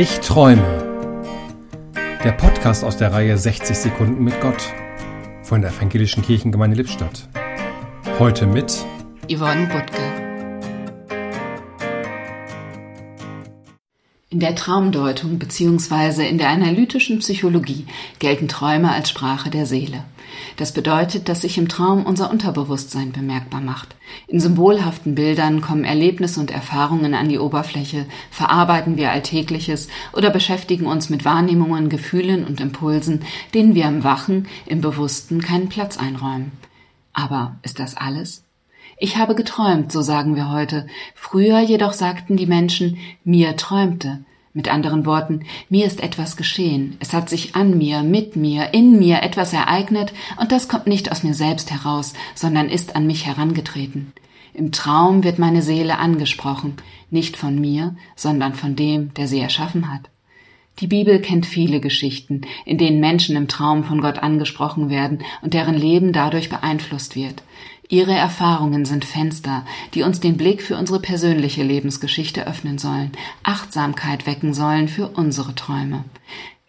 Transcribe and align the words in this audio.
Ich 0.00 0.20
träume. 0.20 0.62
Der 2.24 2.32
Podcast 2.32 2.84
aus 2.84 2.96
der 2.96 3.12
Reihe 3.12 3.36
60 3.36 3.76
Sekunden 3.76 4.24
mit 4.24 4.40
Gott 4.40 4.72
von 5.42 5.60
der 5.60 5.72
Evangelischen 5.72 6.22
Kirchengemeinde 6.22 6.78
Lippstadt. 6.78 7.28
Heute 8.18 8.46
mit 8.46 8.82
Yvonne 9.30 9.66
Butke. 9.66 10.19
In 14.32 14.38
der 14.38 14.54
Traumdeutung 14.54 15.40
bzw. 15.40 16.28
in 16.28 16.38
der 16.38 16.50
analytischen 16.50 17.18
Psychologie 17.18 17.86
gelten 18.20 18.46
Träume 18.46 18.92
als 18.92 19.10
Sprache 19.10 19.50
der 19.50 19.66
Seele. 19.66 20.04
Das 20.56 20.70
bedeutet, 20.70 21.28
dass 21.28 21.40
sich 21.40 21.58
im 21.58 21.66
Traum 21.66 22.06
unser 22.06 22.30
Unterbewusstsein 22.30 23.10
bemerkbar 23.10 23.60
macht. 23.60 23.96
In 24.28 24.38
symbolhaften 24.38 25.16
Bildern 25.16 25.60
kommen 25.60 25.82
Erlebnisse 25.82 26.38
und 26.38 26.52
Erfahrungen 26.52 27.14
an 27.14 27.28
die 27.28 27.40
Oberfläche, 27.40 28.06
verarbeiten 28.30 28.96
wir 28.96 29.10
Alltägliches 29.10 29.88
oder 30.12 30.30
beschäftigen 30.30 30.86
uns 30.86 31.10
mit 31.10 31.24
Wahrnehmungen, 31.24 31.88
Gefühlen 31.88 32.46
und 32.46 32.60
Impulsen, 32.60 33.24
denen 33.52 33.74
wir 33.74 33.86
im 33.86 34.04
Wachen, 34.04 34.46
im 34.64 34.80
Bewussten 34.80 35.40
keinen 35.40 35.68
Platz 35.68 35.96
einräumen. 35.96 36.52
Aber 37.12 37.58
ist 37.64 37.80
das 37.80 37.96
alles? 37.96 38.44
Ich 38.98 39.16
habe 39.16 39.34
geträumt, 39.34 39.92
so 39.92 40.02
sagen 40.02 40.36
wir 40.36 40.50
heute. 40.50 40.86
Früher 41.14 41.60
jedoch 41.60 41.92
sagten 41.92 42.36
die 42.36 42.46
Menschen, 42.46 42.98
mir 43.24 43.56
träumte. 43.56 44.24
Mit 44.52 44.68
anderen 44.68 45.06
Worten, 45.06 45.44
mir 45.68 45.86
ist 45.86 46.02
etwas 46.02 46.36
geschehen. 46.36 46.96
Es 46.98 47.12
hat 47.12 47.28
sich 47.28 47.54
an 47.54 47.78
mir, 47.78 48.02
mit 48.02 48.34
mir, 48.34 48.74
in 48.74 48.98
mir 48.98 49.22
etwas 49.22 49.52
ereignet, 49.52 50.12
und 50.40 50.50
das 50.50 50.68
kommt 50.68 50.88
nicht 50.88 51.12
aus 51.12 51.22
mir 51.22 51.34
selbst 51.34 51.70
heraus, 51.70 52.14
sondern 52.34 52.68
ist 52.68 52.96
an 52.96 53.06
mich 53.06 53.26
herangetreten. 53.26 54.12
Im 54.52 54.72
Traum 54.72 55.22
wird 55.22 55.38
meine 55.38 55.62
Seele 55.62 55.98
angesprochen, 55.98 56.74
nicht 57.10 57.36
von 57.36 57.60
mir, 57.60 57.94
sondern 58.16 58.54
von 58.54 58.74
dem, 58.74 59.14
der 59.14 59.28
sie 59.28 59.38
erschaffen 59.38 59.92
hat. 59.92 60.10
Die 60.80 60.86
Bibel 60.86 61.20
kennt 61.20 61.44
viele 61.44 61.80
Geschichten, 61.80 62.40
in 62.64 62.78
denen 62.78 63.00
Menschen 63.00 63.36
im 63.36 63.48
Traum 63.48 63.84
von 63.84 64.00
Gott 64.00 64.18
angesprochen 64.18 64.88
werden 64.88 65.18
und 65.42 65.52
deren 65.52 65.76
Leben 65.76 66.12
dadurch 66.12 66.48
beeinflusst 66.48 67.16
wird. 67.16 67.42
Ihre 67.90 68.14
Erfahrungen 68.14 68.84
sind 68.84 69.04
Fenster, 69.04 69.66
die 69.94 70.02
uns 70.02 70.20
den 70.20 70.36
Blick 70.36 70.62
für 70.62 70.76
unsere 70.76 71.00
persönliche 71.00 71.64
Lebensgeschichte 71.64 72.46
öffnen 72.46 72.78
sollen, 72.78 73.10
Achtsamkeit 73.42 74.26
wecken 74.26 74.54
sollen 74.54 74.88
für 74.88 75.08
unsere 75.08 75.54
Träume. 75.54 76.04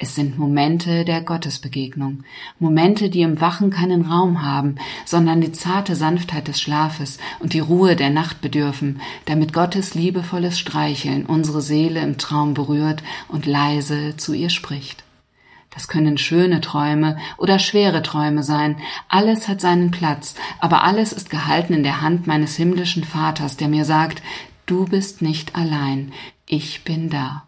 Es 0.04 0.16
sind 0.16 0.40
Momente 0.40 1.06
der 1.06 1.22
Gottesbegegnung, 1.22 2.24
Momente, 2.58 3.12
die 3.12 3.22
im 3.22 3.40
Wachen 3.40 3.70
keinen 3.70 4.02
Raum 4.02 4.42
haben, 4.42 4.78
sondern 5.06 5.42
die 5.42 5.52
zarte 5.52 5.96
Sanftheit 5.96 6.48
des 6.48 6.60
Schlafes 6.60 7.20
und 7.40 7.54
die 7.54 7.60
Ruhe 7.60 7.96
der 7.96 8.10
Nacht 8.10 8.42
bedürfen, 8.42 9.00
damit 9.26 9.54
Gottes 9.54 9.94
liebevolles 9.94 10.58
Streicheln 10.58 11.28
unsere 11.28 11.62
Seele 11.62 12.00
im 12.00 12.18
Traum 12.18 12.56
berührt 12.56 13.04
und 13.28 13.46
leise 13.46 14.18
zu 14.18 14.34
ihr 14.34 14.50
spricht. 14.50 15.04
Das 15.70 15.88
können 15.88 16.18
schöne 16.18 16.62
Träume 16.62 17.18
oder 17.38 17.60
schwere 17.60 18.02
Träume 18.02 18.42
sein. 18.42 18.78
Alles 19.08 19.48
hat 19.48 19.62
seinen 19.62 19.92
Platz, 19.92 20.34
aber 20.58 20.84
alles 20.84 21.14
ist 21.14 21.30
gehalten 21.30 21.76
in 21.76 21.84
der 21.84 22.02
Hand 22.02 22.26
meines 22.26 22.56
himmlischen 22.56 23.04
Vaters, 23.04 23.56
der 23.56 23.68
mir 23.68 23.86
sagt, 23.86 24.24
du 24.66 24.86
bist 24.86 25.22
nicht 25.22 25.56
allein, 25.56 26.12
ich 26.48 26.84
bin 26.84 27.12
da. 27.12 27.44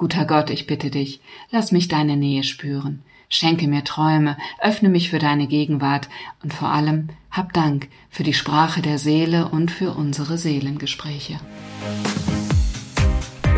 Guter 0.00 0.24
Gott, 0.24 0.48
ich 0.48 0.66
bitte 0.66 0.88
dich, 0.88 1.20
lass 1.50 1.72
mich 1.72 1.88
deine 1.88 2.16
Nähe 2.16 2.42
spüren. 2.42 3.02
Schenke 3.28 3.68
mir 3.68 3.84
Träume, 3.84 4.38
öffne 4.58 4.88
mich 4.88 5.10
für 5.10 5.18
deine 5.18 5.46
Gegenwart 5.46 6.08
und 6.42 6.54
vor 6.54 6.70
allem 6.70 7.10
hab 7.30 7.52
Dank 7.52 7.88
für 8.08 8.22
die 8.22 8.32
Sprache 8.32 8.80
der 8.80 8.96
Seele 8.96 9.48
und 9.48 9.70
für 9.70 9.90
unsere 9.90 10.38
Seelengespräche. 10.38 11.38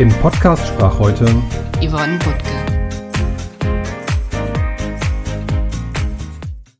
Im 0.00 0.08
Podcast 0.08 0.66
sprach 0.66 0.98
heute 0.98 1.26
Yvonne 1.80 2.18
Butke. 2.18 2.61